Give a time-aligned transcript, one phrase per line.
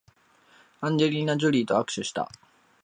[0.79, 2.27] アンジェリーナジョリーと握手した